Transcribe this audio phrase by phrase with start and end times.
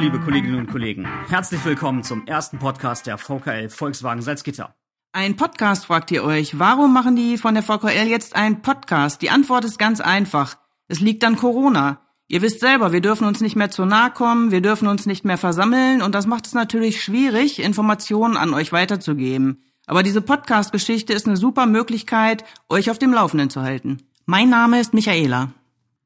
[0.00, 1.06] liebe Kolleginnen und Kollegen.
[1.28, 4.74] Herzlich willkommen zum ersten Podcast der VKL Volkswagen Salzgitter.
[5.12, 6.58] Ein Podcast, fragt ihr euch.
[6.58, 9.20] Warum machen die von der VKL jetzt einen Podcast?
[9.20, 10.56] Die Antwort ist ganz einfach.
[10.88, 12.00] Es liegt an Corona.
[12.28, 15.26] Ihr wisst selber, wir dürfen uns nicht mehr zu nahe kommen, wir dürfen uns nicht
[15.26, 19.64] mehr versammeln und das macht es natürlich schwierig, Informationen an euch weiterzugeben.
[19.86, 23.98] Aber diese Podcast-Geschichte ist eine super Möglichkeit, euch auf dem Laufenden zu halten.
[24.24, 25.52] Mein Name ist Michaela.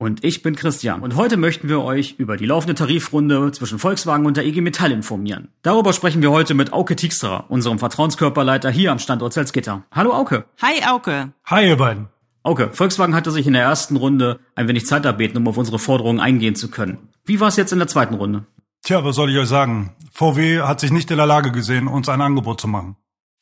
[0.05, 1.01] Und ich bin Christian.
[1.01, 4.93] Und heute möchten wir euch über die laufende Tarifrunde zwischen Volkswagen und der IG Metall
[4.93, 5.49] informieren.
[5.63, 9.85] Darüber sprechen wir heute mit Auke Tiekstra, unserem Vertrauenskörperleiter hier am Standort Salzgitter.
[9.91, 10.45] Hallo Auke.
[10.61, 11.33] Hi Auke.
[11.47, 12.09] Hi ihr beiden.
[12.43, 15.79] Auke, Volkswagen hatte sich in der ersten Runde ein wenig Zeit erbeten, um auf unsere
[15.79, 17.09] Forderungen eingehen zu können.
[17.25, 18.45] Wie war es jetzt in der zweiten Runde?
[18.83, 19.95] Tja, was soll ich euch sagen?
[20.13, 22.97] VW hat sich nicht in der Lage gesehen, uns ein Angebot zu machen.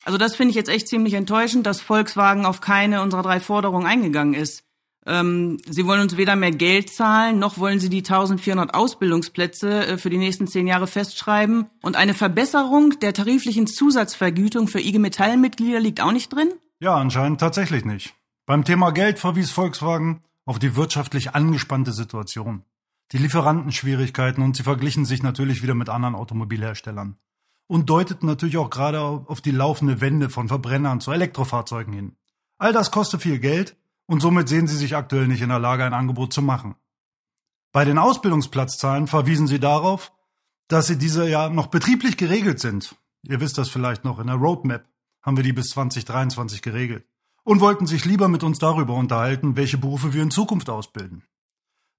[0.05, 3.85] Also das finde ich jetzt echt ziemlich enttäuschend, dass Volkswagen auf keine unserer drei Forderungen
[3.85, 4.63] eingegangen ist.
[5.05, 9.97] Ähm, sie wollen uns weder mehr Geld zahlen, noch wollen sie die 1400 Ausbildungsplätze äh,
[9.97, 11.65] für die nächsten zehn Jahre festschreiben.
[11.81, 16.49] Und eine Verbesserung der tariflichen Zusatzvergütung für IG Metall-Mitglieder liegt auch nicht drin?
[16.79, 18.13] Ja, anscheinend tatsächlich nicht.
[18.45, 22.63] Beim Thema Geld verwies Volkswagen auf die wirtschaftlich angespannte Situation,
[23.11, 27.17] die Lieferantenschwierigkeiten und sie verglichen sich natürlich wieder mit anderen Automobilherstellern
[27.67, 32.15] und deuteten natürlich auch gerade auf die laufende Wende von Verbrennern zu Elektrofahrzeugen hin.
[32.57, 35.85] All das kostet viel Geld und somit sehen sie sich aktuell nicht in der Lage,
[35.85, 36.75] ein Angebot zu machen.
[37.71, 40.11] Bei den Ausbildungsplatzzahlen verwiesen sie darauf,
[40.67, 42.95] dass sie diese ja noch betrieblich geregelt sind.
[43.23, 44.85] Ihr wisst das vielleicht noch, in der Roadmap
[45.21, 47.05] haben wir die bis 2023 geregelt
[47.43, 51.23] und wollten sich lieber mit uns darüber unterhalten, welche Berufe wir in Zukunft ausbilden.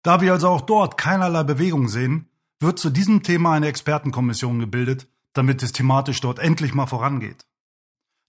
[0.03, 2.29] Da wir also auch dort keinerlei Bewegung sehen,
[2.61, 7.47] wird zu diesem Thema eine Expertenkommission gebildet, damit es thematisch dort endlich mal vorangeht.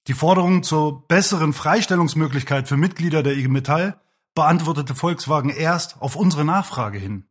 [0.07, 3.99] Die Forderung zur besseren Freistellungsmöglichkeit für Mitglieder der IG Metall
[4.35, 7.25] beantwortete Volkswagen erst auf unsere Nachfrage hin.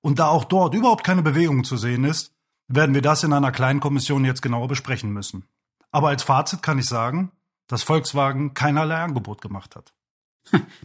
[0.00, 2.32] Und da auch dort überhaupt keine Bewegung zu sehen ist,
[2.66, 5.44] werden wir das in einer kleinen Kommission jetzt genauer besprechen müssen.
[5.90, 7.30] Aber als Fazit kann ich sagen,
[7.66, 9.92] dass Volkswagen keinerlei Angebot gemacht hat.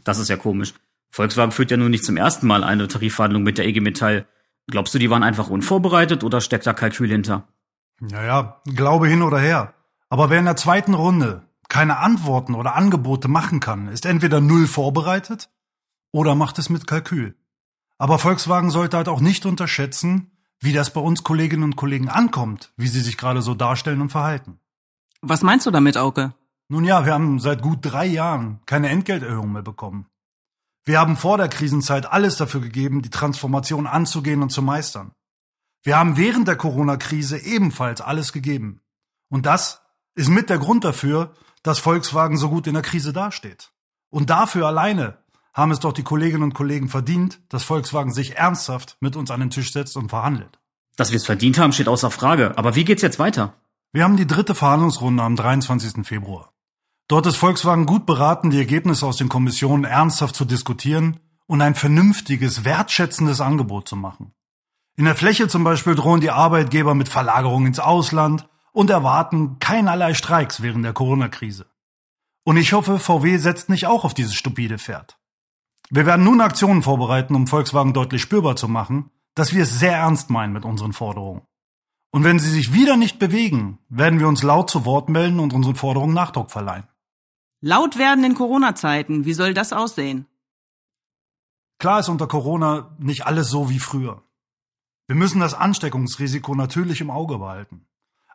[0.03, 0.73] Das ist ja komisch.
[1.09, 4.25] Volkswagen führt ja nun nicht zum ersten Mal eine Tarifverhandlung mit der IG Metall.
[4.67, 7.47] Glaubst du, die waren einfach unvorbereitet oder steckt da Kalkül hinter?
[8.01, 9.73] Naja, Glaube hin oder her.
[10.13, 14.67] Aber wer in der zweiten Runde keine Antworten oder Angebote machen kann, ist entweder null
[14.67, 15.49] vorbereitet
[16.11, 17.35] oder macht es mit Kalkül.
[17.97, 20.29] Aber Volkswagen sollte halt auch nicht unterschätzen,
[20.59, 24.11] wie das bei uns Kolleginnen und Kollegen ankommt, wie sie sich gerade so darstellen und
[24.11, 24.59] verhalten.
[25.23, 26.35] Was meinst du damit, Auke?
[26.67, 30.05] Nun ja, wir haben seit gut drei Jahren keine Entgelterhöhung mehr bekommen.
[30.85, 35.13] Wir haben vor der Krisenzeit alles dafür gegeben, die Transformation anzugehen und zu meistern.
[35.81, 38.79] Wir haben während der Corona-Krise ebenfalls alles gegeben.
[39.29, 39.82] Und das
[40.15, 43.71] ist mit der Grund dafür, dass Volkswagen so gut in der Krise dasteht.
[44.09, 45.17] Und dafür alleine
[45.53, 49.39] haben es doch die Kolleginnen und Kollegen verdient, dass Volkswagen sich ernsthaft mit uns an
[49.39, 50.59] den Tisch setzt und verhandelt.
[50.95, 52.57] Dass wir es verdient haben, steht außer Frage.
[52.57, 53.53] Aber wie geht's jetzt weiter?
[53.91, 56.05] Wir haben die dritte Verhandlungsrunde am 23.
[56.05, 56.51] Februar.
[57.07, 61.75] Dort ist Volkswagen gut beraten, die Ergebnisse aus den Kommissionen ernsthaft zu diskutieren und ein
[61.75, 64.33] vernünftiges, wertschätzendes Angebot zu machen.
[64.95, 70.13] In der Fläche zum Beispiel drohen die Arbeitgeber mit Verlagerung ins Ausland und erwarten keinerlei
[70.13, 71.67] Streiks während der Corona-Krise.
[72.43, 75.17] Und ich hoffe, VW setzt nicht auch auf dieses stupide Pferd.
[75.89, 79.95] Wir werden nun Aktionen vorbereiten, um Volkswagen deutlich spürbar zu machen, dass wir es sehr
[79.95, 81.43] ernst meinen mit unseren Forderungen.
[82.11, 85.53] Und wenn sie sich wieder nicht bewegen, werden wir uns laut zu Wort melden und
[85.53, 86.87] unseren Forderungen Nachdruck verleihen.
[87.61, 90.27] Laut werden in Corona-Zeiten, wie soll das aussehen?
[91.79, 94.21] Klar ist unter Corona nicht alles so wie früher.
[95.07, 97.87] Wir müssen das Ansteckungsrisiko natürlich im Auge behalten.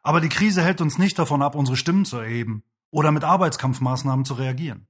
[0.09, 4.25] Aber die Krise hält uns nicht davon ab, unsere Stimmen zu erheben oder mit Arbeitskampfmaßnahmen
[4.25, 4.87] zu reagieren.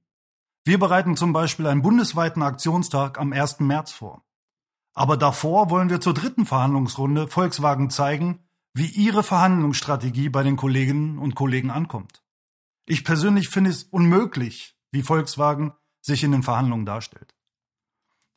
[0.63, 3.59] Wir bereiten zum Beispiel einen bundesweiten Aktionstag am 1.
[3.59, 4.23] März vor.
[4.93, 11.19] Aber davor wollen wir zur dritten Verhandlungsrunde Volkswagen zeigen, wie ihre Verhandlungsstrategie bei den Kolleginnen
[11.19, 12.23] und Kollegen ankommt.
[12.85, 17.35] Ich persönlich finde es unmöglich, wie Volkswagen sich in den Verhandlungen darstellt.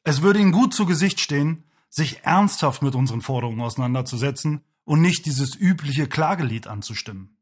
[0.02, 5.26] Es würde ihnen gut zu Gesicht stehen, sich ernsthaft mit unseren Forderungen auseinanderzusetzen und nicht
[5.26, 7.36] dieses übliche Klagelied anzustimmen.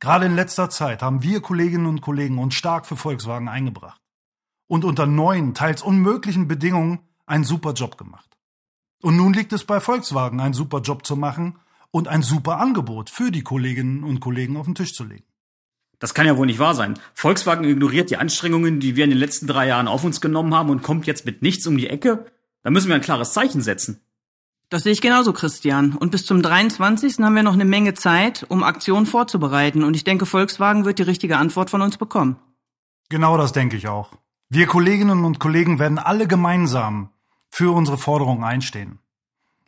[0.00, 4.00] Gerade in letzter Zeit haben wir Kolleginnen und Kollegen uns stark für Volkswagen eingebracht
[4.68, 8.36] und unter neuen, teils unmöglichen Bedingungen einen super Job gemacht.
[9.02, 11.58] Und nun liegt es bei Volkswagen, einen super Job zu machen
[11.90, 15.24] und ein super Angebot für die Kolleginnen und Kollegen auf den Tisch zu legen.
[15.98, 16.98] Das kann ja wohl nicht wahr sein.
[17.14, 20.70] Volkswagen ignoriert die Anstrengungen, die wir in den letzten drei Jahren auf uns genommen haben
[20.70, 22.26] und kommt jetzt mit nichts um die Ecke?
[22.62, 24.00] Da müssen wir ein klares Zeichen setzen.
[24.70, 25.94] Das sehe ich genauso, Christian.
[25.94, 27.18] Und bis zum 23.
[27.20, 29.82] haben wir noch eine Menge Zeit, um Aktionen vorzubereiten.
[29.82, 32.36] Und ich denke, Volkswagen wird die richtige Antwort von uns bekommen.
[33.08, 34.12] Genau das denke ich auch.
[34.50, 37.10] Wir Kolleginnen und Kollegen werden alle gemeinsam
[37.50, 38.98] für unsere Forderungen einstehen.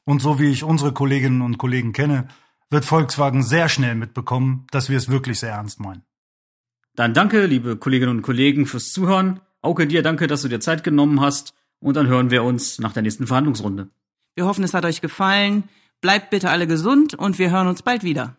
[0.04, 2.28] Und so wie ich unsere Kolleginnen und Kollegen kenne,
[2.68, 6.02] wird Volkswagen sehr schnell mitbekommen, dass wir es wirklich sehr ernst meinen.
[6.94, 9.40] Dann danke, liebe Kolleginnen und Kollegen, fürs Zuhören.
[9.62, 11.54] Auke, dir danke, dass du dir Zeit genommen hast.
[11.78, 13.88] Und dann hören wir uns nach der nächsten Verhandlungsrunde.
[14.34, 15.64] Wir hoffen, es hat euch gefallen.
[16.00, 18.36] Bleibt bitte alle gesund und wir hören uns bald wieder.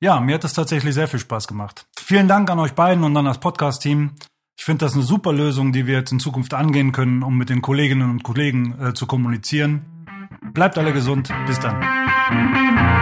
[0.00, 1.86] Ja, mir hat es tatsächlich sehr viel Spaß gemacht.
[1.98, 4.12] Vielen Dank an euch beiden und an das Podcast-Team.
[4.56, 7.48] Ich finde das eine super Lösung, die wir jetzt in Zukunft angehen können, um mit
[7.48, 10.06] den Kolleginnen und Kollegen äh, zu kommunizieren.
[10.52, 11.32] Bleibt alle gesund.
[11.46, 12.93] Bis dann.